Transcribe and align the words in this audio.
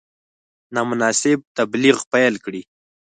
نامناسب 0.75 1.39
تبلیغ 1.57 1.97
پیل 2.11 2.33
کړي. 2.45 2.61